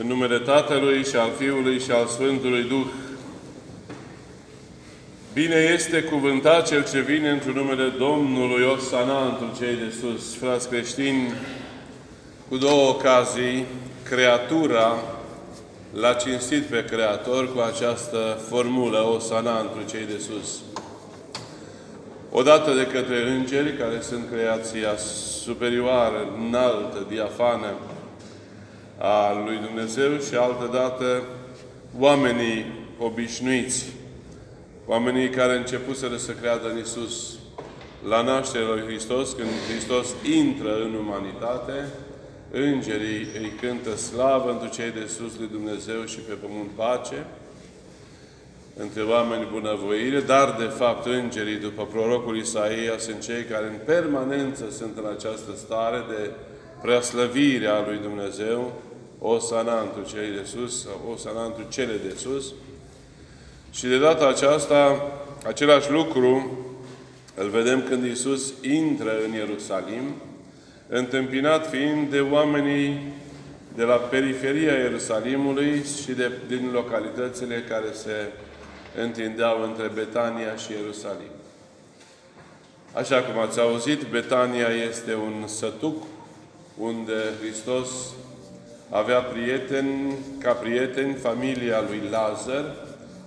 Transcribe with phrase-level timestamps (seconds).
[0.00, 2.86] În numele Tatălui și al Fiului și al Sfântului Duh.
[5.32, 10.36] Bine este cuvântat Cel ce vine într-un numele Domnului Osana într cei de sus.
[10.36, 11.32] Frați creștini,
[12.48, 13.66] cu două ocazii,
[14.02, 14.96] creatura
[15.92, 20.60] l-a cinstit pe Creator cu această formulă Osana într cei de sus.
[22.30, 24.96] Odată de către îngeri, care sunt creația
[25.42, 27.74] superioară, înaltă, diafană,
[29.02, 31.22] a lui Dumnezeu și altădată
[31.98, 32.64] oamenii
[32.98, 33.84] obișnuiți,
[34.86, 37.38] oamenii care începuseră să creadă în Isus
[38.08, 41.88] la nașterea lui Hristos, când Hristos intră în umanitate,
[42.50, 47.26] îngerii îi cântă slavă întru cei de sus lui Dumnezeu și pe pământ pace,
[48.76, 54.64] între oameni bunăvoire, dar de fapt îngerii, după prorocul Isaia, sunt cei care în permanență
[54.70, 56.30] sunt în această stare de
[56.82, 58.72] preaslăvire a lui Dumnezeu,
[59.20, 62.52] o sanantru cei de sus, o sanantru cele de sus.
[63.70, 65.12] Și de data aceasta,
[65.46, 66.58] același lucru
[67.34, 70.14] îl vedem când Iisus intră în Ierusalim,
[70.88, 73.12] întâmpinat fiind de oamenii
[73.74, 78.32] de la periferia Ierusalimului și de, din localitățile care se
[79.02, 81.30] întindeau între Betania și Ierusalim.
[82.92, 86.02] Așa cum ați auzit, Betania este un sătuc
[86.78, 87.88] unde Hristos
[88.90, 92.64] avea prieteni, ca prieteni familia lui Lazar,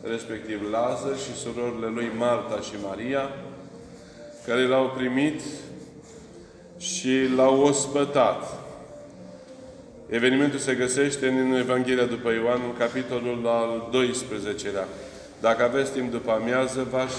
[0.10, 3.30] respectiv Lazar și surorile lui Marta și Maria,
[4.48, 5.42] care l-au primit
[6.78, 8.62] și l-au ospătat.
[10.10, 14.88] Evenimentul se găsește în Evanghelia după Ioan, în capitolul al 12-lea.
[15.42, 17.12] Dacă aveți timp după amiază, v-aș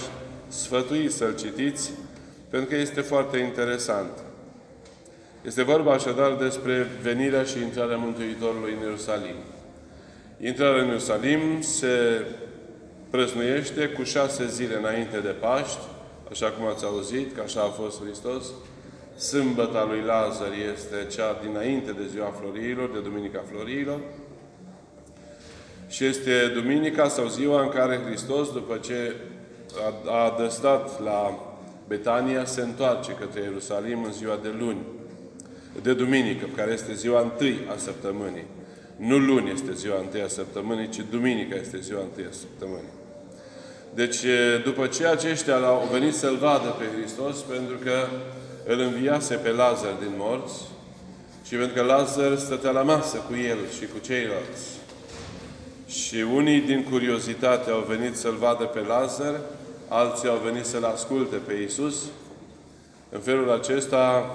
[0.49, 1.91] sfătui să-l citiți,
[2.51, 4.11] pentru că este foarte interesant.
[5.47, 9.35] Este vorba așadar despre venirea și intrarea Mântuitorului în Ierusalim.
[10.41, 12.25] Intrarea în Ierusalim se
[13.11, 15.79] prăznuiește cu șase zile înainte de Paști,
[16.31, 18.45] așa cum ați auzit, că așa a fost Hristos.
[19.17, 24.01] Sâmbăta lui Lazar este cea dinainte de ziua Florilor, de Duminica Florilor.
[25.89, 29.15] Și este duminica sau ziua în care Hristos, după ce
[30.07, 31.39] a, a adăstat la
[31.89, 34.94] Betania, se întoarce către Ierusalim în ziua de luni
[35.83, 38.45] de duminică, care este ziua întâi a săptămânii.
[38.97, 42.93] Nu luni este ziua întâi a săptămânii, ci duminică este ziua întâi a săptămânii.
[43.95, 44.17] Deci,
[44.65, 48.07] după ce aceștia au venit să-L vadă pe Hristos, pentru că
[48.67, 50.63] îl înviase pe Lazar din morți
[51.47, 54.65] și pentru că Lazar stătea la masă cu el și cu ceilalți.
[55.87, 59.41] Și unii din curiozitate au venit să-L vadă pe Lazar,
[59.89, 62.03] alții au venit să-L asculte pe Iisus.
[63.11, 64.31] În felul acesta,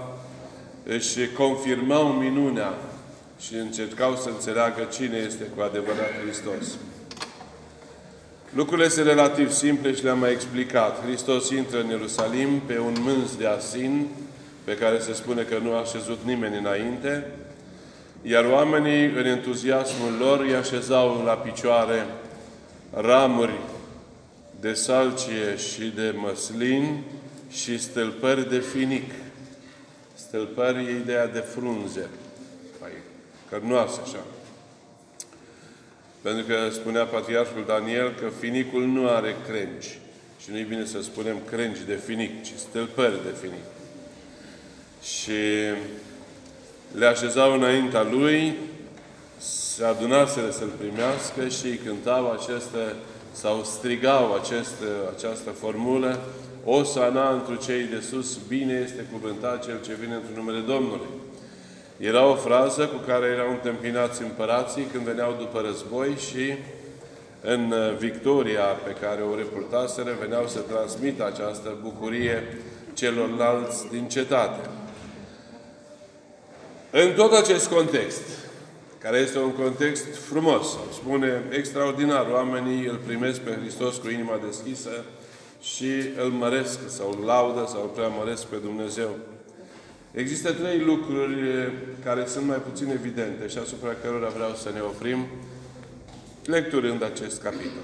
[0.89, 2.73] își confirmau minunea
[3.39, 6.77] și încercau să înțeleagă cine este cu adevărat Hristos.
[8.53, 11.03] Lucrurile sunt relativ simple și le-am mai explicat.
[11.03, 14.07] Hristos intră în Ierusalim pe un mânz de asin,
[14.63, 17.31] pe care se spune că nu a așezut nimeni înainte,
[18.21, 22.05] iar oamenii, în entuziasmul lor, îi așezau la picioare
[22.93, 23.59] ramuri
[24.59, 27.03] de salcie și de măslin
[27.49, 29.11] și stâlpări de finic.
[30.29, 32.09] Stâlpări e ideea de frunze,
[32.79, 32.91] mai
[33.49, 34.23] cărnoase așa.
[36.21, 39.99] Pentru că spunea Patriarhul Daniel că finicul nu are crengi.
[40.41, 43.63] Și nu-i bine să spunem crengi de finic, ci stâlpări de finic.
[45.01, 45.39] Și
[46.97, 48.53] le așezau înaintea lui,
[49.37, 52.95] se adunaseră să-l primească și îi cântau aceste,
[53.31, 54.85] sau strigau aceste,
[55.15, 56.19] această formulă,
[56.65, 61.07] o sana întru cei de sus, bine este cuvântat cel ce vine într numele Domnului.
[61.97, 66.53] Era o frază cu care erau întâmpinați împărații când veneau după război și
[67.41, 72.57] în victoria pe care o reportaseră veneau să transmită această bucurie
[72.93, 74.69] celorlalți din cetate.
[76.91, 78.21] În tot acest context,
[78.97, 84.89] care este un context frumos, spune extraordinar, oamenii îl primesc pe Hristos cu inima deschisă,
[85.61, 85.91] și
[86.23, 89.15] îl măresc sau îl laudă sau îl preamăresc pe Dumnezeu.
[90.11, 91.71] Există trei lucruri
[92.03, 95.25] care sunt mai puțin evidente și asupra cărora vreau să ne oprim
[96.45, 97.83] lecturând acest capitol.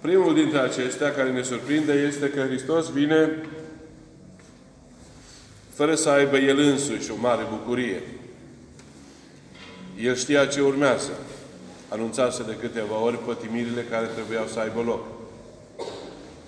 [0.00, 3.48] Primul dintre acestea care ne surprinde este că Hristos vine
[5.74, 8.02] fără să aibă El însuși o mare bucurie.
[10.00, 11.10] El știa ce urmează
[11.92, 15.04] anunțase de câteva ori pătimirile care trebuiau să aibă loc.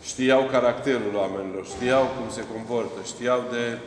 [0.03, 3.79] Știau caracterul oamenilor, știau cum se comportă, știau de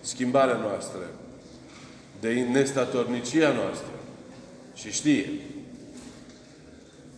[0.00, 1.00] schimbarea noastră,
[2.20, 3.92] de nestatornicia noastră.
[4.74, 5.30] Și știe.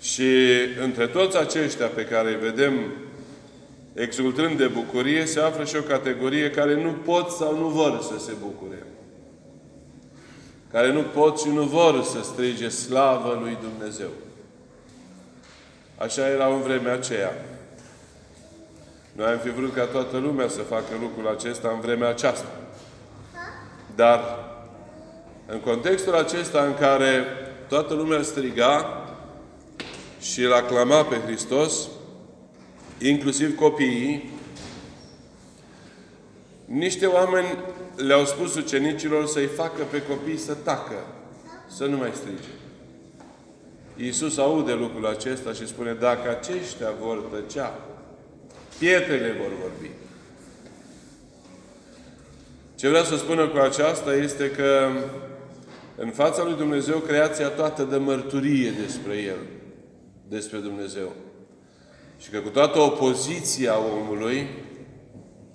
[0.01, 0.31] Și
[0.83, 2.73] între toți aceștia pe care îi vedem
[3.95, 8.25] exultând de bucurie, se află și o categorie care nu pot sau nu vor să
[8.25, 8.87] se bucure.
[10.75, 14.09] Care nu pot și nu vor să strige slavă lui Dumnezeu.
[15.99, 17.33] Așa era în vremea aceea.
[19.13, 22.47] Noi am fi vrut ca toată lumea să facă lucrul acesta în vremea aceasta.
[23.95, 24.21] Dar,
[25.47, 27.25] în contextul acesta în care
[27.69, 29.05] toată lumea striga
[30.21, 31.89] și îl aclama pe Hristos,
[32.99, 34.31] inclusiv copiii,
[36.65, 37.59] niște oameni
[37.97, 41.07] le-au spus ucenicilor să-i facă pe copii să tacă,
[41.69, 42.49] să nu mai strige.
[43.97, 47.79] Iisus aude lucrul acesta și spune, dacă aceștia vor tăcea,
[48.79, 49.91] pietrele vor vorbi.
[52.75, 54.89] Ce vreau să spună cu aceasta este că
[55.97, 59.39] în fața lui Dumnezeu creația toată de mărturie despre El,
[60.29, 61.13] despre Dumnezeu.
[62.19, 64.49] Și că cu toată opoziția omului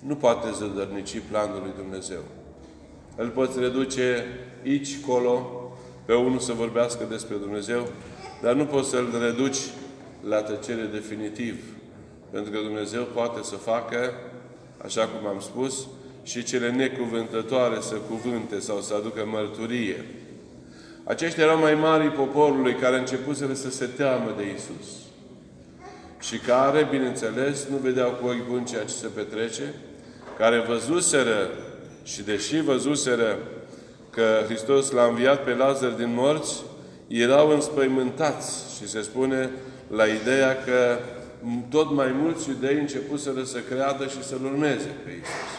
[0.06, 2.20] nu poate zădărnici planul lui Dumnezeu.
[3.16, 4.24] Îl poți reduce
[4.64, 5.50] aici, colo,
[6.04, 7.88] pe unul să vorbească despre Dumnezeu,
[8.42, 9.58] dar nu poți să-l reduci
[10.28, 11.64] la tăcere definitiv.
[12.30, 14.12] Pentru că Dumnezeu poate să facă,
[14.84, 15.86] așa cum am spus,
[16.22, 20.04] și cele necuvântătoare să cuvânte sau să aducă mărturie.
[21.04, 25.00] Aceștia erau mai mari poporului care începuseră să se teamă de Isus
[26.20, 29.74] și care, bineînțeles, nu vedeau cu ochi buni ceea ce se petrece,
[30.40, 31.50] care văzuseră
[32.02, 33.38] și deși văzuseră
[34.10, 36.62] că Hristos l-a înviat pe Lazar din morți,
[37.08, 39.50] erau înspăimântați și se spune
[39.88, 40.98] la ideea că
[41.68, 45.50] tot mai mulți iudei începuseră să creadă și să-L urmeze pe Isus.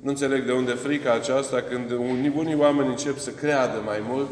[0.00, 4.30] Nu înțeleg de unde frica aceasta când unii, unii oameni încep să creadă mai mult,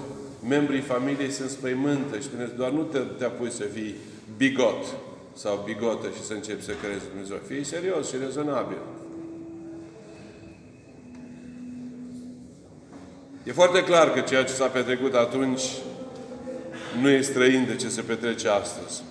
[0.49, 3.95] membrii familiei se înspăimântă și spuneți, doar nu te, te apui să fii
[4.37, 4.85] bigot
[5.35, 7.37] sau bigotă și să începi să crezi în Dumnezeu.
[7.47, 8.79] Fii serios și rezonabil.
[13.45, 15.63] E foarte clar că ceea ce s-a petrecut atunci
[17.01, 19.03] nu e străin de ce se petrece astăzi.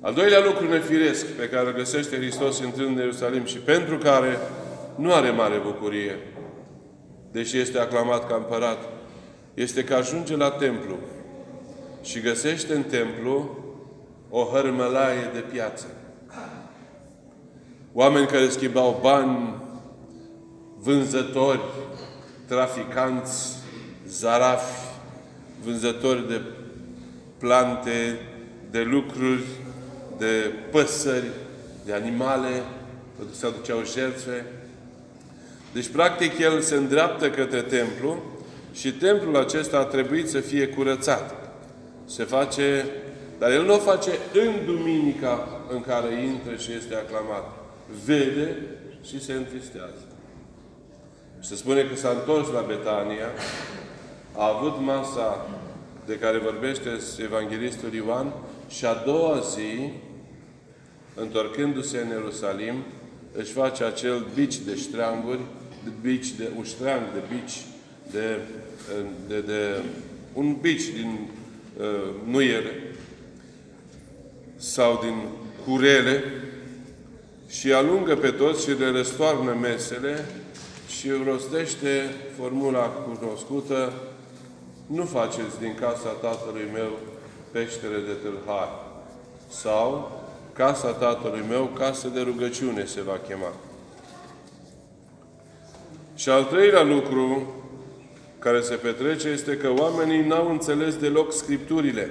[0.00, 4.38] Al doilea lucru nefiresc pe care îl găsește Hristos intrând în Ierusalim și pentru care
[4.96, 6.18] nu are mare bucurie,
[7.32, 8.88] deși este aclamat ca împărat,
[9.54, 10.98] este că ajunge la templu
[12.02, 13.65] și găsește în templu
[14.30, 15.86] o hărmălaie de piață.
[17.92, 19.54] Oameni care schimbau bani,
[20.78, 21.60] vânzători,
[22.46, 23.56] traficanți,
[24.08, 24.84] zarafi,
[25.64, 26.40] vânzători de
[27.38, 28.18] plante,
[28.70, 29.44] de lucruri,
[30.18, 31.30] de păsări,
[31.84, 32.62] de animale,
[33.16, 34.46] pentru că se aduceau jertfe.
[35.72, 38.22] Deci, practic, el se îndreaptă către templu
[38.72, 41.34] și templul acesta a trebuit să fie curățat.
[42.04, 42.86] Se face
[43.38, 47.52] dar el nu o face în duminica în care intră și este aclamat.
[48.04, 48.56] Vede
[49.04, 50.06] și se întristează.
[51.40, 53.28] Și se spune că s-a întors la Betania,
[54.36, 55.46] a avut masa
[56.06, 56.88] de care vorbește
[57.22, 58.32] Evanghelistul Ioan
[58.68, 59.90] și a doua zi,
[61.14, 62.74] întorcându-se în Ierusalim,
[63.32, 65.40] își face acel bici de ștreanguri,
[65.84, 67.64] de bici de uștreang, de bici
[68.10, 68.38] de,
[69.28, 69.82] de, de
[70.32, 71.28] un bici din
[71.78, 71.84] uh,
[72.24, 72.95] nuiere,
[74.72, 75.22] sau din
[75.64, 76.24] curele
[77.48, 80.24] și alungă pe toți și le răstoarnă mesele
[80.88, 83.92] și rostește formula cunoscută
[84.86, 86.98] nu faceți din casa tatălui meu
[87.50, 88.70] peștere de tâlhari
[89.48, 90.10] sau
[90.52, 93.52] casa tatălui meu casă de rugăciune se va chema.
[96.14, 97.54] Și al treilea lucru
[98.38, 102.10] care se petrece este că oamenii n-au înțeles deloc Scripturile.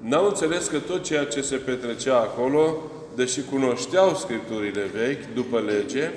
[0.00, 2.76] N-au înțeles că tot ceea ce se petrecea acolo,
[3.14, 6.10] deși cunoșteau Scripturile vechi, după lege,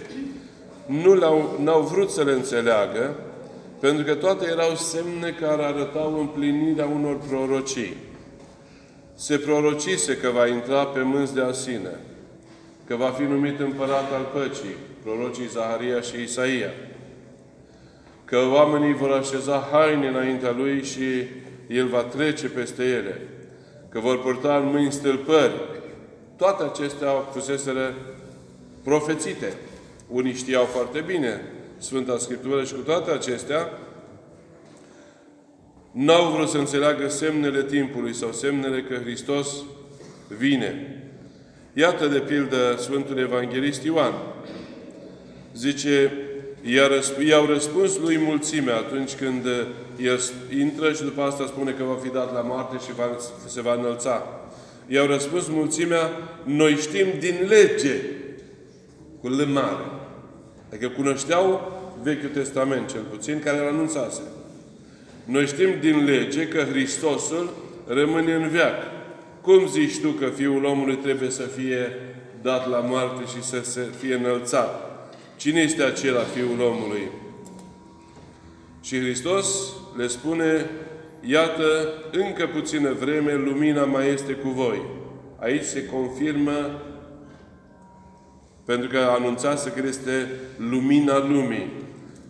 [0.85, 3.15] nu le-au, n-au vrut să le înțeleagă,
[3.79, 7.95] pentru că toate erau semne care arătau împlinirea unor prorocii.
[9.15, 11.99] Se prorocise că va intra pe mânzi de asine,
[12.87, 16.71] că va fi numit împărat al păcii, prorocii Zaharia și Isaia,
[18.25, 21.03] că oamenii vor așeza haine înaintea lui și
[21.67, 23.21] el va trece peste ele,
[23.93, 25.53] că vor purta în mâini stâlpări.
[26.37, 27.93] Toate acestea au fuseseră
[28.83, 29.53] profețite.
[30.07, 31.41] Unii știau foarte bine
[31.77, 33.69] Sfânta Scriptură și cu toate acestea
[35.91, 39.47] n-au vrut să înțeleagă semnele timpului sau semnele că Hristos
[40.37, 40.97] vine.
[41.73, 44.13] Iată de pildă Sfântul Evanghelist Ioan.
[45.55, 46.11] Zice,
[47.27, 49.45] I-au răspuns lui mulțimea atunci când
[50.01, 50.19] el
[50.57, 53.73] intră și după asta spune că va fi dat la moarte și va, se va
[53.73, 54.23] înălța.
[54.87, 56.09] I-au răspuns mulțimea,
[56.43, 57.95] noi știm din lege,
[59.21, 59.85] cu L mare.
[60.69, 61.71] Adică cunoșteau
[62.01, 64.21] Vechiul Testament, cel puțin, care îl anunțase.
[65.25, 67.49] Noi știm din lege că Hristosul
[67.87, 68.75] rămâne în veac.
[69.41, 71.91] Cum zici tu că Fiul omului trebuie să fie
[72.41, 74.91] dat la moarte și să se fie înălțat?
[75.37, 77.07] Cine este acela Fiul omului?
[78.81, 80.69] Și Hristos le spune,
[81.21, 84.81] iată, încă puțină vreme, lumina mai este cu voi.
[85.39, 86.81] Aici se confirmă,
[88.65, 91.71] pentru că anunțase că este lumina lumii.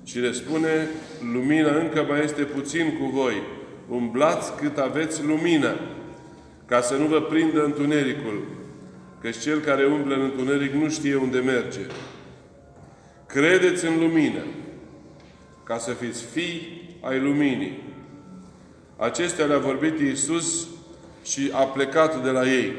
[0.03, 0.87] Și le spune,
[1.33, 3.41] lumina încă mai este puțin cu voi.
[3.89, 5.75] Umblați cât aveți lumină,
[6.65, 8.43] ca să nu vă prindă întunericul.
[9.21, 11.79] Căci cel care umblă în întuneric nu știe unde merge.
[13.25, 14.43] Credeți în lumină,
[15.63, 17.83] ca să fiți fii ai luminii.
[18.97, 20.67] Acestea le-a vorbit Iisus
[21.23, 22.71] și a plecat de la ei.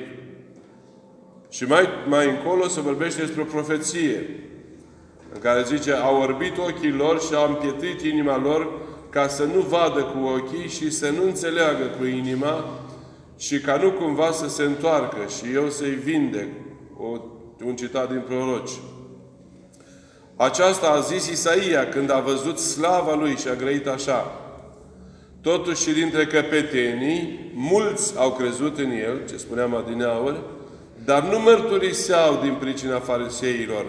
[1.51, 4.29] Și mai, mai încolo se vorbește despre o profeție,
[5.33, 8.69] în care zice, au orbit ochii lor și au împietrit inima lor
[9.11, 12.81] ca să nu vadă cu ochii și să nu înțeleagă cu inima
[13.37, 16.49] și ca nu cumva să se întoarcă și eu să-i vindec.
[16.99, 17.21] O,
[17.65, 18.71] un citat din proroci.
[20.37, 24.41] Aceasta a zis Isaia când a văzut slava lui și a grăit așa.
[25.41, 30.41] Totuși și dintre căpetenii, mulți au crezut în el, ce spuneam adineauri,
[31.05, 33.87] dar nu mărturiseau din pricina fariseilor,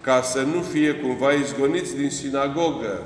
[0.00, 3.02] ca să nu fie cumva izgoniți din sinagogă.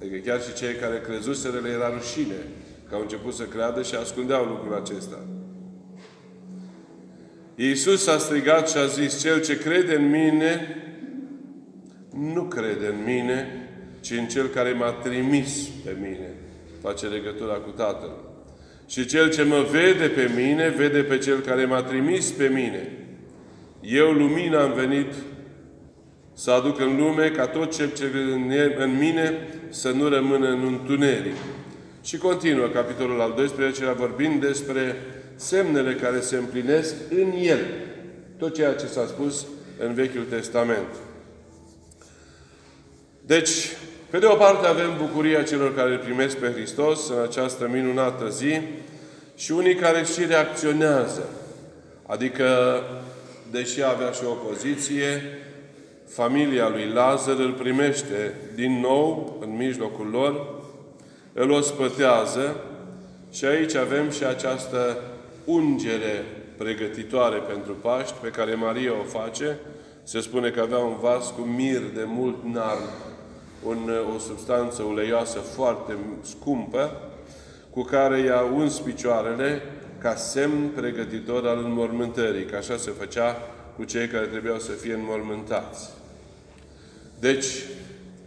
[0.00, 2.40] Adică chiar și cei care crezuseră le era rușine,
[2.88, 5.18] că au început să creadă și ascundeau lucrul acesta.
[7.54, 10.76] Iisus a strigat și a zis, Cel ce crede în mine,
[12.20, 13.68] nu crede în mine,
[14.00, 16.34] ci în Cel care m-a trimis pe mine.
[16.82, 18.12] Face legătura cu Tatăl.
[18.86, 22.92] Și Cel ce mă vede pe mine, vede pe Cel care m-a trimis pe mine.
[23.80, 25.12] Eu, lumina, am venit
[26.32, 29.34] să aduc în lume ca tot ce crede în mine
[29.68, 31.36] să nu rămână în întuneric.
[32.02, 34.96] Și continuă capitolul al 12 vorbind despre
[35.34, 37.58] semnele care se împlinesc în El.
[38.38, 39.46] Tot ceea ce s-a spus
[39.78, 40.88] în Vechiul Testament.
[43.28, 43.76] Deci,
[44.10, 48.28] pe de o parte avem bucuria celor care îl primesc pe Hristos în această minunată
[48.28, 48.60] zi
[49.36, 51.28] și unii care și reacționează.
[52.06, 52.46] Adică,
[53.50, 55.22] deși avea și opoziție,
[56.06, 60.46] familia lui Lazar îl primește din nou în mijlocul lor,
[61.32, 62.56] îl ospătează
[63.30, 64.98] și aici avem și această
[65.44, 66.24] ungere
[66.56, 69.58] pregătitoare pentru Paști, pe care Maria o face.
[70.02, 73.06] Se spune că avea un vas cu mir de mult narm
[73.62, 77.00] un, o substanță uleioasă foarte scumpă,
[77.70, 79.62] cu care i-a uns picioarele
[79.98, 83.36] ca semn pregătitor al înmormântării, că așa se făcea
[83.76, 85.90] cu cei care trebuiau să fie înmormântați.
[87.18, 87.46] Deci,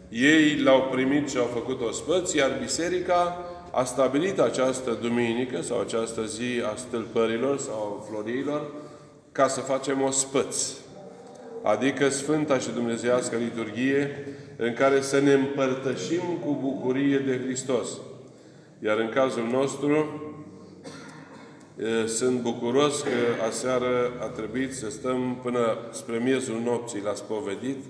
[0.10, 3.38] ei l-au primit și au făcut o spăț, iar biserica
[3.72, 8.72] a stabilit această duminică sau această zi a stâlpărilor sau a florilor
[9.32, 10.56] ca să facem o spăț
[11.64, 14.26] adică Sfânta și Dumnezeiască Liturghie,
[14.56, 17.88] în care să ne împărtășim cu bucurie de Hristos.
[18.84, 20.22] Iar în cazul nostru,
[22.08, 27.84] sunt bucuros că aseară a trebuit să stăm până spre miezul nopții la spovedit,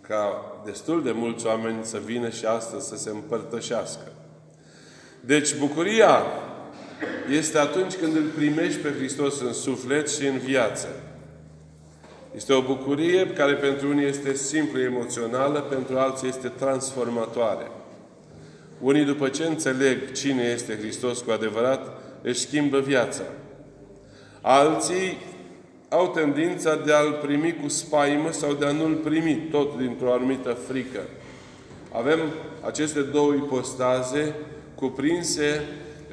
[0.00, 4.12] ca destul de mulți oameni să vină și astăzi să se împărtășească.
[5.20, 6.22] Deci bucuria
[7.30, 10.88] este atunci când îl primești pe Hristos în suflet și în viață.
[12.36, 17.70] Este o bucurie care pentru unii este simplu emoțională, pentru alții este transformatoare.
[18.80, 23.22] Unii, după ce înțeleg cine este Hristos cu adevărat, își schimbă viața.
[24.40, 25.18] Alții
[25.88, 30.56] au tendința de a-L primi cu spaimă sau de a nu-L primi, tot dintr-o anumită
[30.68, 31.00] frică.
[31.92, 32.18] Avem
[32.60, 34.34] aceste două ipostaze
[34.74, 35.62] cuprinse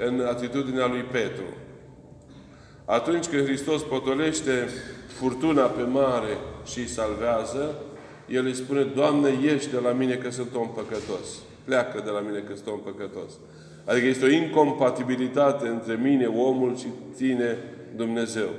[0.08, 1.44] în atitudinea lui Petru.
[2.86, 4.68] Atunci când Hristos potolește
[5.20, 7.76] furtuna pe mare și îi salvează,
[8.28, 11.28] el îi spune, Doamne, ieși de la mine că sunt om păcătos.
[11.64, 13.32] Pleacă de la mine că sunt om păcătos.
[13.86, 17.58] Adică este o incompatibilitate între mine, omul, și tine,
[17.96, 18.50] Dumnezeu.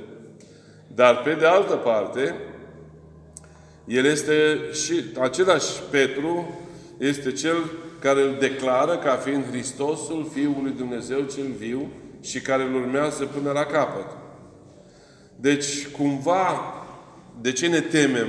[0.95, 2.35] Dar pe de altă parte,
[3.85, 6.59] el este și același Petru,
[6.97, 7.55] este cel
[7.99, 11.87] care îl declară ca fiind Hristosul, Fiul lui Dumnezeu cel viu
[12.21, 14.20] și care îl urmează până la capăt.
[15.41, 16.73] Deci, cumva,
[17.41, 18.27] de ce ne temem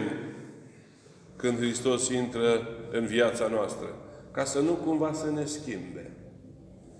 [1.37, 3.87] când Hristos intră în viața noastră,
[4.31, 6.11] ca să nu cumva să ne schimbe.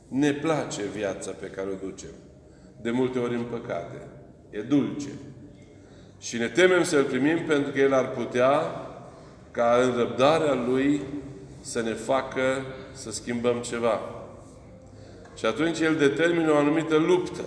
[0.09, 2.11] Ne place viața pe care o ducem.
[2.83, 4.07] De multe ori în păcate.
[4.50, 5.09] E dulce.
[6.21, 8.61] Și ne temem să-L primim pentru că El ar putea
[9.50, 11.00] ca în răbdarea Lui
[11.61, 14.00] să ne facă să schimbăm ceva.
[15.37, 17.42] Și atunci El determină o anumită luptă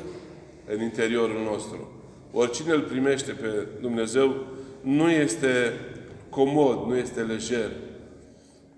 [0.65, 1.94] în interiorul nostru.
[2.37, 4.45] Oricine îl primește pe Dumnezeu
[4.81, 5.73] nu este
[6.29, 7.71] comod, nu este lejer.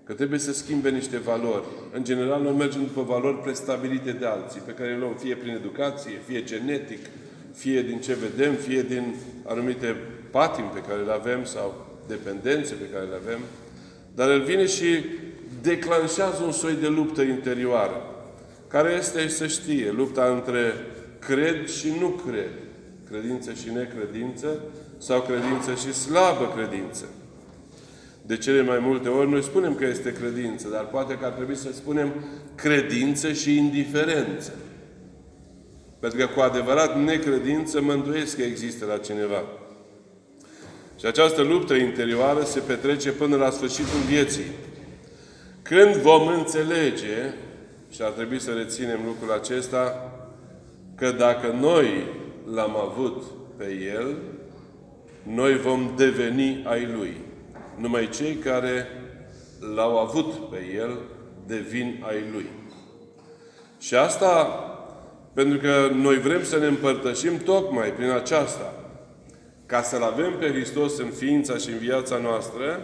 [0.04, 1.64] Că trebuie să schimbe niște valori.
[1.92, 5.54] În general, noi mergem după valori prestabilite de alții, pe care le luăm fie prin
[5.54, 7.06] educație, fie genetic,
[7.54, 9.96] fie din ce vedem, fie din anumite
[10.30, 13.40] patimi pe care le avem sau dependențe pe care le avem.
[14.14, 15.04] Dar el vine și
[15.62, 18.02] declanșează un soi de luptă interioară,
[18.68, 20.72] care este, să știe, lupta între
[21.18, 22.50] cred și nu cred,
[23.10, 24.60] credință și necredință,
[24.98, 27.04] sau credință și slabă credință.
[28.22, 31.56] De cele mai multe ori noi spunem că este credință, dar poate că ar trebui
[31.56, 32.12] să spunem
[32.54, 34.52] credință și indiferență.
[35.98, 39.42] Pentru că cu adevărat necredință mă îndoiesc că există la cineva.
[40.98, 44.50] Și această luptă interioară se petrece până la sfârșitul vieții.
[45.62, 47.34] Când vom înțelege,
[47.90, 50.12] și ar trebui să reținem lucrul acesta,
[50.94, 52.06] că dacă noi
[52.54, 53.22] l-am avut
[53.56, 54.16] pe El,
[55.22, 57.16] noi vom deveni ai Lui.
[57.76, 58.86] Numai cei care
[59.74, 60.98] l-au avut pe El
[61.46, 62.46] devin ai Lui.
[63.78, 64.62] Și asta
[65.38, 68.72] pentru că noi vrem să ne împărtășim tocmai prin aceasta.
[69.66, 72.80] Ca să-L avem pe Hristos în ființa și în viața noastră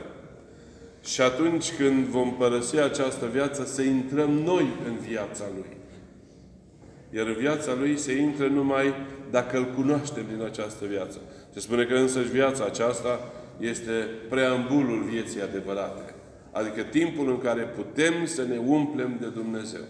[1.05, 5.77] și atunci când vom părăsi această viață, să intrăm noi în viața Lui.
[7.11, 8.95] Iar în viața Lui se intră numai
[9.31, 11.19] dacă Îl cunoaștem din această viață.
[11.53, 13.21] Se spune că însăși viața aceasta
[13.59, 16.15] este preambulul vieții adevărate.
[16.53, 19.85] Adică timpul în care putem să ne umplem de Dumnezeu.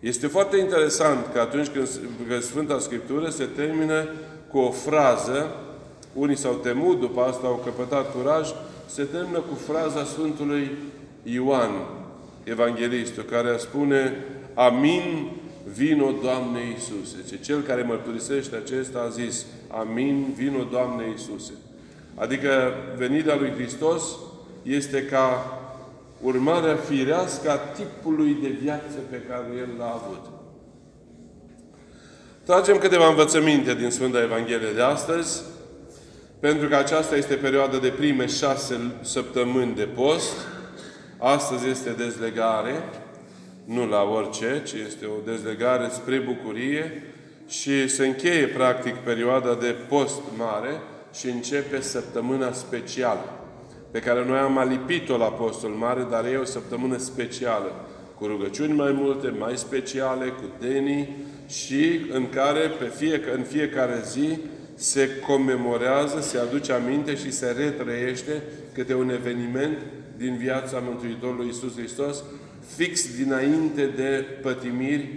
[0.00, 4.08] Este foarte interesant că atunci când Sfânta Scriptură se termină
[4.50, 5.50] cu o frază,
[6.14, 8.48] unii s-au temut, după asta au căpătat curaj,
[8.86, 10.70] se termină cu fraza Sfântului
[11.22, 11.70] Ioan,
[12.44, 15.30] Evanghelistul, care spune Amin,
[15.74, 17.16] vino Doamne Iisuse.
[17.28, 21.52] Ce cel care mărturisește acesta a zis Amin, vino Doamne Iisuse.
[22.14, 24.02] Adică venirea lui Hristos
[24.62, 25.58] este ca
[26.22, 30.24] urmarea firească a tipului de viață pe care El l-a avut.
[32.44, 35.42] Tragem câteva învățăminte din Sfânta Evanghelie de astăzi,
[36.40, 40.32] pentru că aceasta este perioada de prime șase săptămâni de post.
[41.18, 42.84] Astăzi este dezlegare,
[43.66, 47.02] nu la orice, ci este o dezlegare spre bucurie
[47.48, 50.80] și se încheie practic perioada de post mare
[51.12, 53.36] și începe săptămâna specială
[53.96, 57.72] pe care noi am alipit-o la Postul Mare, dar e o săptămână specială,
[58.18, 61.16] cu rugăciuni mai multe, mai speciale, cu denii
[61.48, 64.38] și în care pe fie, în fiecare zi
[64.74, 68.42] se comemorează, se aduce aminte și se retrăiește
[68.74, 69.78] câte un eveniment
[70.16, 72.24] din viața Mântuitorului Iisus Hristos,
[72.76, 75.08] fix dinainte de pătimiri,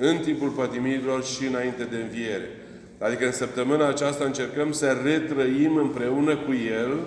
[0.00, 2.50] în timpul pătimirilor și înainte de înviere.
[2.98, 6.98] Adică în săptămâna aceasta încercăm să retrăim împreună cu El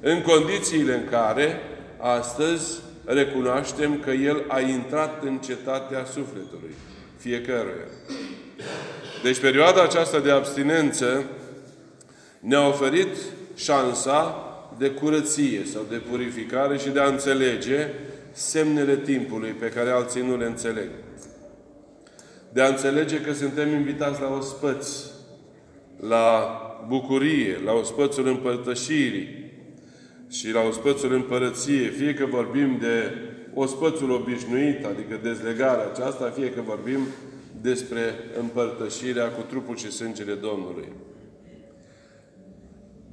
[0.00, 1.60] în condițiile în care
[1.98, 6.74] astăzi recunoaștem că El a intrat în cetatea sufletului
[7.18, 7.88] fiecăruia.
[9.22, 11.24] Deci perioada aceasta de abstinență
[12.40, 13.16] ne-a oferit
[13.54, 14.40] șansa
[14.78, 17.88] de curăție sau de purificare și de a înțelege
[18.36, 20.88] semnele timpului pe care alții nu le înțeleg.
[22.52, 25.04] De a înțelege că suntem invitați la ospăți,
[26.00, 29.46] la bucurie, la ospățul împărtășirii,
[30.30, 33.12] și la ospățul împărăție, fie că vorbim de
[33.54, 36.98] ospățul obișnuit, adică dezlegarea aceasta, fie că vorbim
[37.60, 38.00] despre
[38.40, 40.88] împărtășirea cu trupul și sângele Domnului.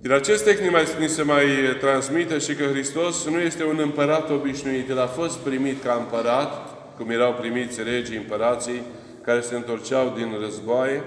[0.03, 1.45] Din acest tehnic mai, ni se mai
[1.79, 4.89] transmite și că Hristos nu este un împărat obișnuit.
[4.89, 8.81] El a fost primit ca împărat, cum erau primiți regii împărații
[9.21, 11.03] care se întorceau din războaie,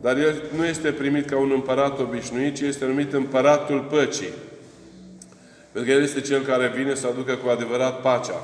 [0.00, 4.32] dar El nu este primit ca un împărat obișnuit, ci este numit împăratul păcii.
[5.72, 8.40] Pentru că El este Cel care vine să aducă cu adevărat pacea.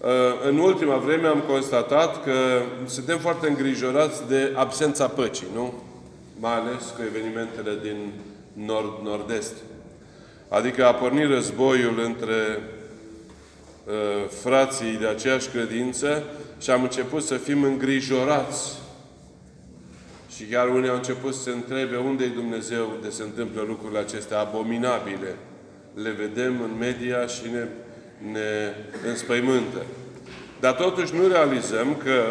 [0.00, 0.10] Uh,
[0.48, 5.74] în ultima vreme am constatat că suntem foarte îngrijorați de absența păcii, nu?
[6.44, 8.12] Mai ales cu evenimentele din
[8.52, 9.52] nord-nord-est.
[10.48, 12.60] Adică a pornit războiul între
[13.84, 13.92] uh,
[14.42, 16.22] frații de aceeași credință
[16.60, 18.78] și am început să fim îngrijorați.
[20.34, 23.98] Și chiar unii au început să se întrebe unde e Dumnezeu de se întâmplă lucrurile
[23.98, 25.36] acestea abominabile
[25.94, 27.66] le vedem în media și ne,
[28.32, 28.74] ne
[29.08, 29.82] înspăimântă.
[30.60, 32.24] Dar totuși nu realizăm că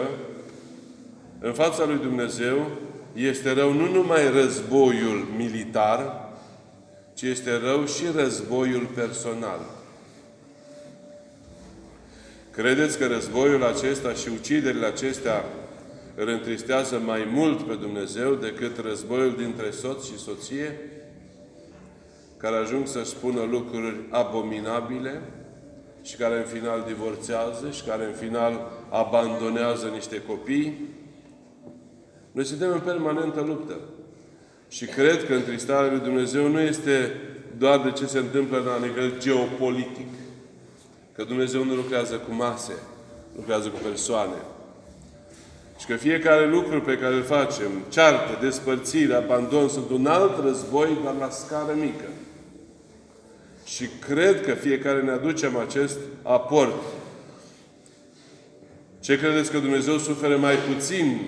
[1.40, 2.68] în fața lui Dumnezeu
[3.14, 6.30] este rău nu numai războiul militar,
[7.14, 9.60] ci este rău și războiul personal.
[12.52, 15.44] Credeți că războiul acesta și uciderile acestea
[16.16, 20.80] îl întristează mai mult pe Dumnezeu decât războiul dintre soț și soție,
[22.38, 25.22] care ajung să spună lucruri abominabile
[26.02, 30.90] și care în final divorțează și care în final abandonează niște copii.
[32.34, 33.74] Noi suntem în permanentă luptă.
[34.70, 37.12] Și cred că întristarea lui Dumnezeu nu este
[37.58, 40.08] doar de ce se întâmplă la nivel geopolitic.
[41.16, 42.74] Că Dumnezeu nu lucrează cu mase,
[43.36, 44.42] lucrează cu persoane.
[45.80, 50.98] Și că fiecare lucru pe care îl facem, ceartă, despărțire, abandon, sunt un alt război,
[51.04, 52.06] dar la scară mică.
[53.66, 56.82] Și cred că fiecare ne aducem acest aport.
[59.00, 61.20] Ce credeți că Dumnezeu suferă mai puțin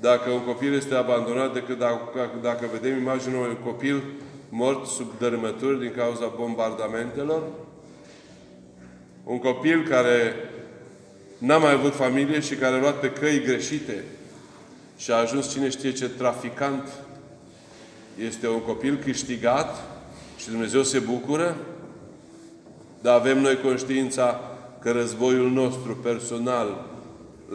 [0.00, 4.02] dacă un copil este abandonat decât dacă, dacă vedem imaginea unui copil
[4.48, 7.42] mort sub dărâmături din cauza bombardamentelor?
[9.24, 10.34] Un copil care
[11.38, 14.04] n-a mai avut familie și care a luat pe căi greșite
[14.96, 16.88] și a ajuns cine știe ce traficant,
[18.18, 19.82] este un copil câștigat
[20.36, 21.56] și Dumnezeu se bucură,
[23.00, 24.40] dar avem noi conștiința
[24.80, 26.86] că războiul nostru personal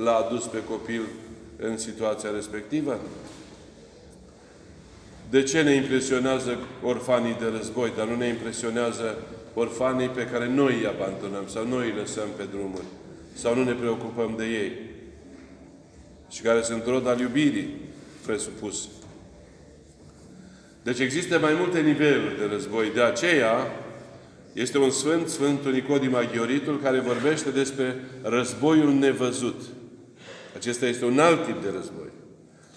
[0.03, 1.01] l-a adus pe copil
[1.57, 2.99] în situația respectivă?
[5.29, 9.17] De ce ne impresionează orfanii de război, dar nu ne impresionează
[9.53, 12.85] orfanii pe care noi îi abandonăm sau noi îi lăsăm pe drumuri
[13.33, 14.71] sau nu ne preocupăm de ei
[16.29, 17.69] și care sunt rod al iubirii
[18.25, 18.87] presupus.
[20.83, 22.91] Deci există mai multe niveluri de război.
[22.93, 23.55] De aceea
[24.53, 29.61] este un sfânt, Sfântul Nicodim Aghioritul, care vorbește despre războiul nevăzut.
[30.55, 32.09] Acesta este un alt tip de război.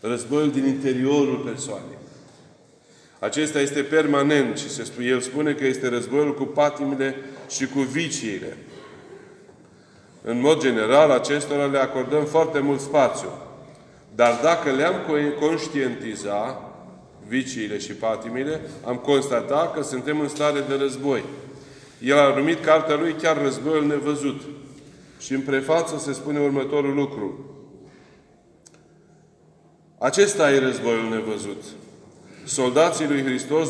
[0.01, 1.99] Războiul din interiorul persoanei.
[3.19, 7.17] Acesta este permanent și se spune, el spune că este războiul cu patimile
[7.49, 8.57] și cu viciile.
[10.23, 13.29] În mod general, acestora le acordăm foarte mult spațiu.
[14.15, 14.95] Dar dacă le-am
[15.41, 16.63] conștientiza,
[17.29, 21.25] viciile și patimile, am constatat că suntem în stare de război.
[22.01, 24.41] El a numit cartea lui chiar războiul nevăzut.
[25.19, 27.48] Și în prefață se spune următorul lucru.
[29.99, 31.63] Acesta e războiul nevăzut.
[32.45, 33.69] Soldații lui Hristos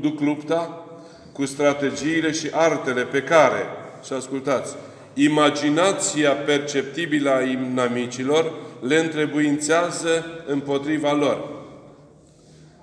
[0.00, 0.84] duc lupta
[1.32, 3.62] cu strategiile și artele pe care,
[4.04, 4.76] și ascultați,
[5.14, 11.48] imaginația perceptibilă a inamicilor le întrebuințează împotriva lor.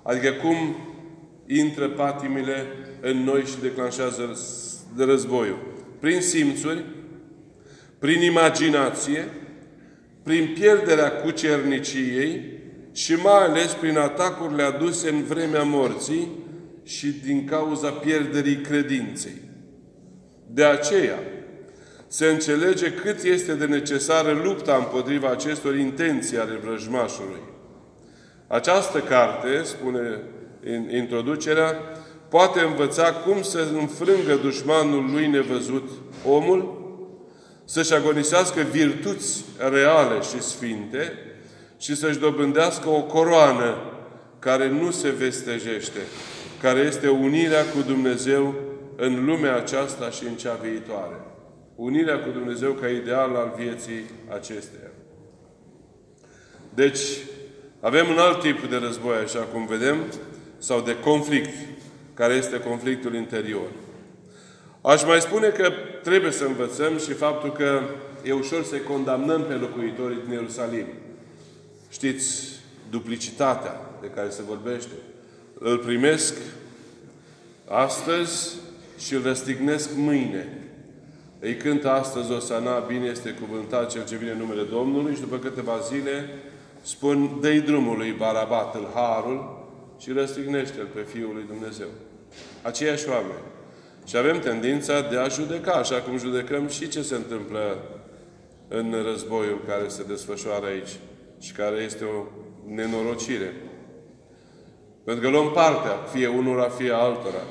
[0.04, 0.76] Adică cum
[1.48, 2.66] intră patimile
[3.02, 4.40] în noi și declanșează
[4.96, 5.60] de războiul.
[6.00, 6.84] Prin simțuri,
[8.00, 9.28] prin imaginație,
[10.24, 12.57] prin pierderea cucerniciei,
[12.98, 16.32] și mai ales prin atacurile aduse în vremea morții
[16.84, 19.42] și din cauza pierderii credinței.
[20.48, 21.20] De aceea,
[22.08, 27.42] se înțelege cât este de necesară lupta împotriva acestor intenții ale vrăjmașului.
[28.48, 30.22] Această carte, spune
[30.64, 31.74] în introducerea,
[32.30, 35.90] poate învăța cum să înfrângă dușmanul lui nevăzut
[36.26, 36.86] omul,
[37.66, 41.14] să-și agonisească virtuți reale și sfinte,
[41.78, 43.78] și să-și dobândească o coroană
[44.40, 46.00] care nu se vestejește,
[46.62, 48.56] care este unirea cu Dumnezeu
[48.96, 51.16] în lumea aceasta și în cea viitoare.
[51.76, 54.92] Unirea cu Dumnezeu ca ideal al vieții acesteia.
[56.74, 57.00] Deci,
[57.80, 59.98] avem un alt tip de război, așa cum vedem,
[60.58, 61.50] sau de conflict,
[62.14, 63.68] care este conflictul interior.
[64.82, 65.72] Aș mai spune că
[66.04, 67.82] trebuie să învățăm și faptul că
[68.24, 70.86] e ușor să condamnăm pe locuitorii din Ierusalim.
[71.90, 72.58] Știți,
[72.90, 74.94] duplicitatea de care se vorbește.
[75.60, 76.34] Îl primesc
[77.68, 78.56] astăzi
[78.98, 80.62] și îl răstignesc mâine.
[81.40, 85.38] Îi cântă astăzi Osana, bine este cuvântat cel ce vine în numele Domnului și după
[85.38, 86.30] câteva zile
[86.82, 89.66] spun, dă drumul lui Barabat, îl harul
[90.00, 91.88] și răstignește-l pe Fiul lui Dumnezeu.
[92.62, 93.44] Aceiași oameni.
[94.06, 97.78] Și avem tendința de a judeca, așa cum judecăm și ce se întâmplă
[98.68, 101.00] în războiul care se desfășoară aici
[101.40, 102.24] și care este o
[102.74, 103.54] nenorocire.
[105.04, 107.44] Pentru că luăm partea, fie unora, fie altora.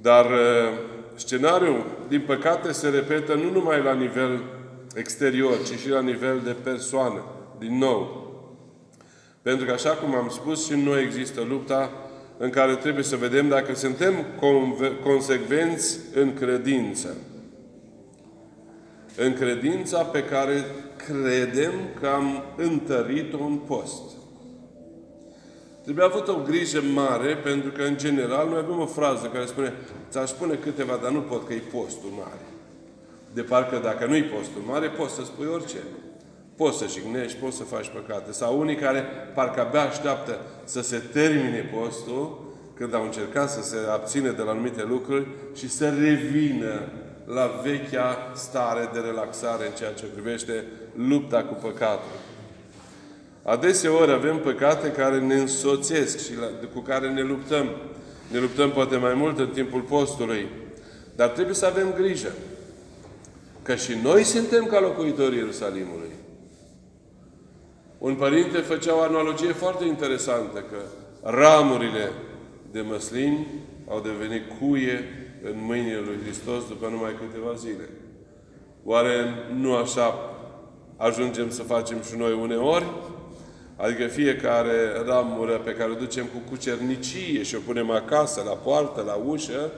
[0.00, 0.78] Dar uh,
[1.14, 4.42] scenariul, din păcate, se repetă nu numai la nivel
[4.94, 7.24] exterior, ci și la nivel de persoană,
[7.58, 8.24] din nou.
[9.42, 11.90] Pentru că, așa cum am spus, și în noi există lupta
[12.38, 14.14] în care trebuie să vedem dacă suntem
[15.02, 17.16] consecvenți în credință.
[19.16, 20.64] În credința pe care
[21.06, 24.02] credem că am întărit-o în post.
[25.82, 29.72] Trebuie avut o grijă mare, pentru că, în general, noi avem o frază care spune
[30.10, 32.46] ți-aș spune câteva, dar nu pot că e postul mare.
[33.32, 35.78] De parcă dacă nu-i postul mare, poți să spui orice.
[36.56, 38.32] Poți să jignești, poți să faci păcate.
[38.32, 43.76] Sau unii care parcă abia așteaptă să se termine postul, când au încercat să se
[43.92, 46.88] abține de la anumite lucruri și să revină
[47.24, 50.64] la vechea stare de relaxare în ceea ce privește
[50.96, 52.18] lupta cu păcatul.
[53.42, 57.66] Adeseori avem păcate care ne însoțesc și la, cu care ne luptăm.
[58.32, 60.46] Ne luptăm poate mai mult în timpul postului.
[61.16, 62.32] Dar trebuie să avem grijă.
[63.62, 66.10] Că și noi suntem ca locuitorii Ierusalimului.
[67.98, 70.76] Un părinte făcea o analogie foarte interesantă, că
[71.22, 72.10] ramurile
[72.70, 73.46] de măslini
[73.88, 75.04] au devenit cuie
[75.42, 77.88] în mâinile lui Hristos după numai câteva zile.
[78.84, 80.35] Oare nu așa
[80.96, 82.86] ajungem să facem și noi uneori?
[83.76, 89.02] Adică fiecare ramură pe care o ducem cu cucernicie și o punem acasă, la poartă,
[89.06, 89.72] la ușă,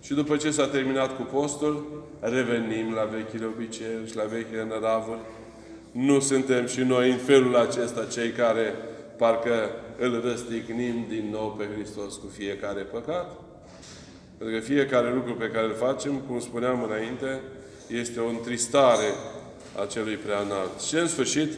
[0.00, 5.18] și după ce s-a terminat cu postul, revenim la vechile obiceiuri și la vechile năravuri.
[5.90, 8.74] Nu suntem și noi în felul acesta cei care
[9.16, 13.32] parcă îl răstignim din nou pe Hristos cu fiecare păcat?
[14.38, 17.40] Pentru că fiecare lucru pe care îl facem, cum spuneam înainte,
[17.88, 19.08] este o întristare
[19.82, 20.80] a celui preanalt.
[20.80, 21.52] Și în sfârșit,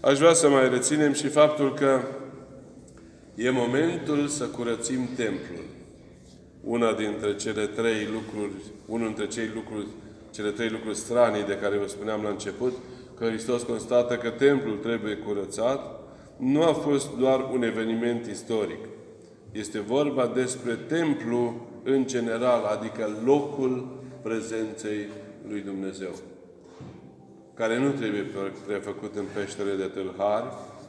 [0.00, 2.00] aș vrea să mai reținem și faptul că
[3.34, 5.64] e momentul să curățim templul.
[6.64, 8.52] Una dintre cele trei lucruri,
[8.86, 9.86] unul dintre cei lucruri,
[10.30, 12.72] cele trei lucruri stranii de care vă spuneam la început,
[13.18, 16.00] că Hristos constată că templul trebuie curățat,
[16.36, 18.84] nu a fost doar un eveniment istoric.
[19.52, 25.06] Este vorba despre templu în general, adică locul prezenței
[25.48, 26.10] lui Dumnezeu
[27.58, 28.26] care nu trebuie
[28.66, 30.46] prefăcut în peștere de tâlhari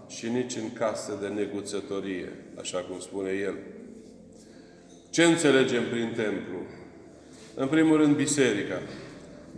[0.08, 3.56] și nici în casă de neguțătorie, așa cum spune el.
[5.10, 6.60] Ce înțelegem prin templu?
[7.56, 8.82] În primul rând, biserica.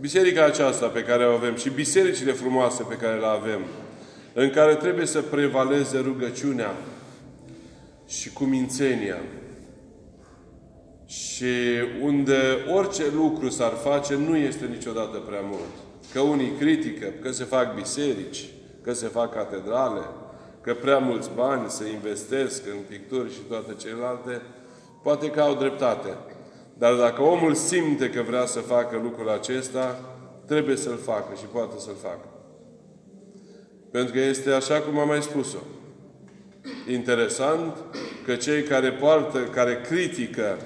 [0.00, 3.60] Biserica aceasta pe care o avem și bisericile frumoase pe care le avem,
[4.32, 6.76] în care trebuie să prevaleze rugăciunea
[8.06, 9.18] și cumințenia,
[11.06, 11.54] și
[12.02, 12.38] unde
[12.74, 15.91] orice lucru s-ar face, nu este niciodată prea mult.
[16.12, 18.50] Că unii critică că se fac biserici,
[18.82, 20.00] că se fac catedrale,
[20.60, 24.42] că prea mulți bani se investesc în picturi și toate celelalte,
[25.02, 26.16] poate că au dreptate.
[26.78, 30.00] Dar dacă omul simte că vrea să facă lucrul acesta,
[30.46, 32.26] trebuie să-l facă și poate să-l facă.
[33.90, 35.58] Pentru că este așa cum am mai spus-o.
[36.90, 37.76] Interesant
[38.24, 40.58] că cei care poartă, care critică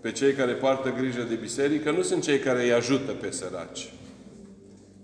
[0.00, 3.92] pe cei care poartă grijă de biserică, nu sunt cei care îi ajută pe săraci.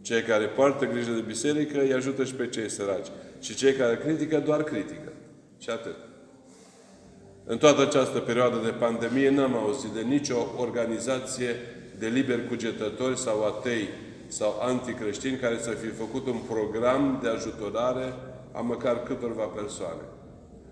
[0.02, 3.06] Cei care poartă grijă de biserică îi ajută și pe cei săraci.
[3.40, 5.12] Și cei care critică, doar critică.
[5.58, 5.96] Și atât.
[7.44, 11.56] În toată această perioadă de pandemie n-am auzit de nicio organizație
[11.98, 13.88] de liberi cugetători sau atei
[14.28, 18.14] sau anticreștini care să fi făcut un program de ajutorare
[18.52, 20.02] a măcar câtorva persoane.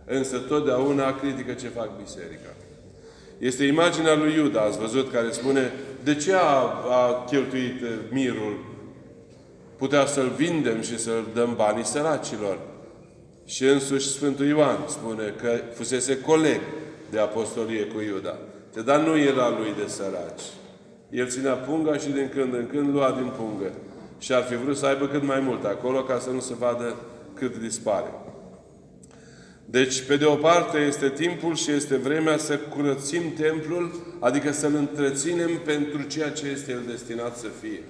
[0.05, 2.55] Însă totdeauna critică ce fac biserica.
[3.39, 5.73] Este imaginea lui Iuda, ați văzut, care spune
[6.05, 8.70] de ce a, a cheltuit mirul
[9.81, 12.59] putea să-l vindem și să-l dăm banii săracilor.
[13.45, 16.61] Și însuși Sfântul Ioan spune că fusese coleg
[17.11, 18.39] de apostolie cu Iuda.
[18.85, 20.43] Dar nu era lui de săraci.
[21.11, 23.73] El ținea punga și din când în când lua din pungă.
[24.19, 26.97] Și ar fi vrut să aibă cât mai mult acolo ca să nu se vadă
[27.35, 28.13] cât dispare.
[29.65, 34.75] Deci, pe de o parte, este timpul și este vremea să curățim templul, adică să-l
[34.75, 37.83] întreținem pentru ceea ce este el destinat să fie.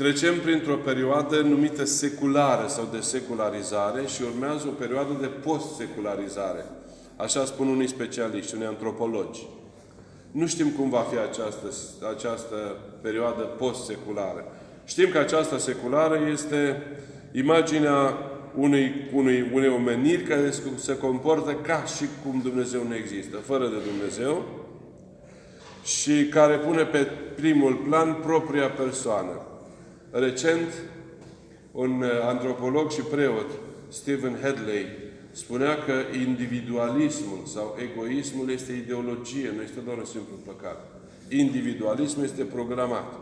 [0.00, 6.64] Trecem printr-o perioadă numită seculară sau de secularizare și urmează o perioadă de post-secularizare.
[7.16, 9.46] Așa spun unii specialiști, unii antropologi.
[10.30, 11.66] Nu știm cum va fi această,
[12.14, 14.44] această perioadă post-seculară.
[14.84, 16.82] Știm că această seculară este
[17.32, 18.18] imaginea
[18.56, 23.78] unui, unui, unei omeniri care se comportă ca și cum Dumnezeu nu există, fără de
[23.90, 24.44] Dumnezeu,
[25.84, 29.44] și care pune pe primul plan propria persoană.
[30.10, 30.72] Recent,
[31.72, 33.46] un uh, antropolog și preot,
[33.88, 34.84] Stephen Hedley,
[35.30, 35.92] spunea că
[36.26, 40.86] individualismul sau egoismul este ideologie, nu este doar un simplu păcat.
[41.28, 43.12] Individualismul este programat.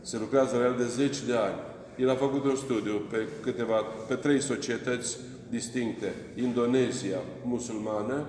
[0.00, 1.60] Se lucrează la el de zeci de ani.
[1.96, 3.76] El a făcut un studiu pe, câteva,
[4.08, 5.16] pe trei societăți
[5.50, 6.12] distincte.
[6.36, 8.26] Indonezia musulmană,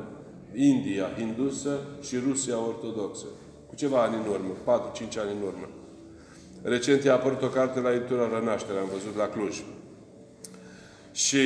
[0.55, 3.25] India hindusă și Rusia ortodoxă.
[3.67, 5.69] Cu ceva ani în urmă, 4-5 ani în urmă.
[6.67, 9.63] Recent i-a apărut o carte la editura Rănaștere, am văzut la Cluj.
[11.11, 11.39] Și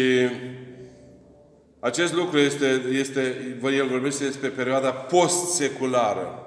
[1.80, 6.44] acest lucru este, este el vorbește despre perioada post-seculară.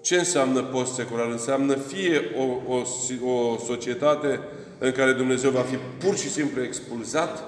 [0.00, 1.26] Ce înseamnă post-secular?
[1.30, 2.82] Înseamnă fie o, o,
[3.30, 4.40] o societate
[4.78, 7.44] în care Dumnezeu va fi pur și simplu expulzat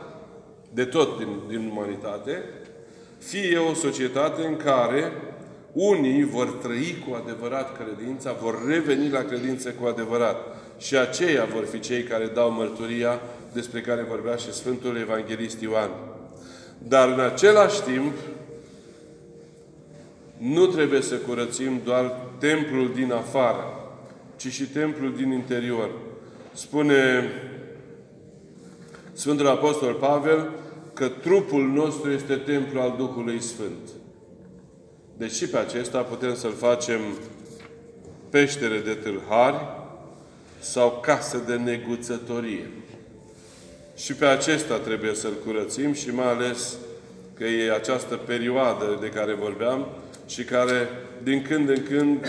[0.72, 2.42] de tot din, din umanitate,
[3.18, 5.12] fie o societate în care
[5.72, 10.36] unii vor trăi cu adevărat credința, vor reveni la credință cu adevărat.
[10.78, 13.20] Și aceia vor fi cei care dau mărturia
[13.52, 15.90] despre care vorbea și Sfântul Evanghelist Ioan.
[16.78, 18.12] Dar în același timp,
[20.36, 23.64] nu trebuie să curățim doar templul din afară,
[24.36, 25.90] ci și templul din interior.
[26.52, 27.30] Spune
[29.12, 30.50] Sfântul Apostol Pavel
[30.94, 34.01] că trupul nostru este templul al Duhului Sfânt.
[35.22, 37.00] Deci și pe acesta putem să-l facem
[38.30, 39.56] peștere de tâlhari
[40.58, 42.70] sau casă de neguțătorie.
[43.96, 46.76] Și pe acesta trebuie să-l curățim și mai ales
[47.34, 49.86] că e această perioadă de care vorbeam
[50.26, 50.88] și care
[51.22, 52.26] din când în când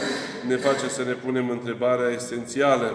[0.47, 2.91] ne face să ne punem întrebarea esențială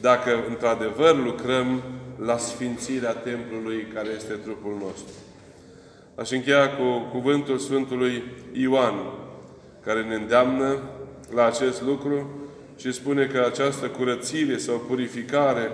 [0.00, 1.82] dacă într-adevăr lucrăm
[2.24, 5.14] la sfințirea templului care este trupul nostru.
[6.14, 8.94] Aș încheia cu cuvântul Sfântului Ioan,
[9.84, 10.78] care ne îndeamnă
[11.34, 12.30] la acest lucru
[12.76, 15.70] și spune că această curățire sau purificare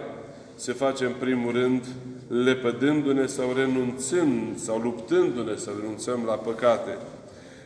[0.55, 1.85] se face în primul rând
[2.29, 6.97] lepădându-ne sau renunțând sau luptându-ne să renunțăm la păcate.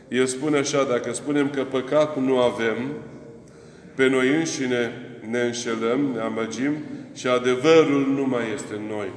[0.07, 2.77] El spune așa, dacă spunem că păcat nu avem,
[3.95, 4.91] pe noi înșine
[5.29, 6.73] ne înșelăm, ne amăgim
[7.13, 9.11] și adevărul nu mai este în noi.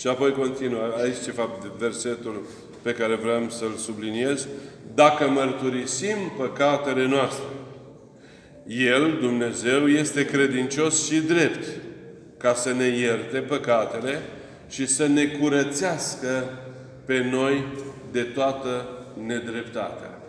[0.00, 2.46] Și apoi continuă, aici ce fapt versetul
[2.82, 4.48] pe care vreau să-l subliniez,
[4.94, 7.44] dacă mărturisim păcatele noastre,
[8.66, 11.66] El, Dumnezeu, este credincios și drept
[12.36, 14.22] ca să ne ierte păcatele
[14.68, 16.58] și să ne curățească
[17.04, 17.64] pe noi
[18.12, 18.88] de toată
[19.26, 20.22] nedreptatea.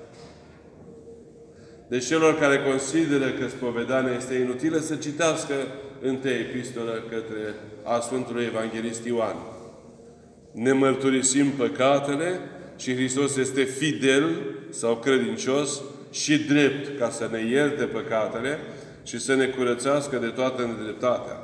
[1.87, 5.53] Deci celor care consideră că spovedania este inutilă să citească
[6.01, 9.50] întâi epistolă către a Sfântului Evanghelist Ioan.
[10.51, 12.39] Ne mărturisim păcatele
[12.77, 14.29] și Hristos este fidel
[14.69, 18.59] sau credincios și drept ca să ne ierte păcatele
[19.03, 21.43] și să ne curățească de toată nedreptatea.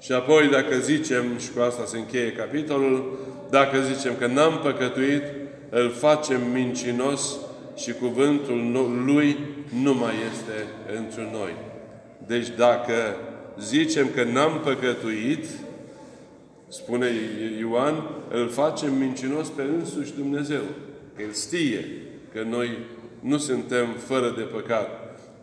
[0.00, 3.18] Și apoi, dacă zicem, și cu asta se încheie capitolul,
[3.50, 5.22] dacă zicem că n-am păcătuit,
[5.70, 7.36] îl facem mincinos
[7.76, 8.70] și cuvântul
[9.06, 9.38] Lui
[9.82, 10.66] nu mai este
[10.98, 11.54] într noi.
[12.26, 13.16] Deci dacă
[13.60, 15.44] zicem că n-am păcătuit,
[16.74, 17.10] spune
[17.58, 17.94] Ioan,
[18.30, 20.62] îl facem mincinos pe însuși Dumnezeu.
[21.16, 21.86] Că El știe
[22.32, 22.78] că noi
[23.20, 24.88] nu suntem fără de păcat.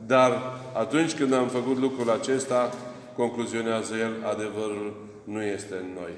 [0.06, 0.32] Dar
[0.74, 2.74] atunci când am făcut lucrul acesta,
[3.16, 6.14] concluzionează El, adevărul nu este în noi.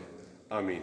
[0.48, 0.82] Amin.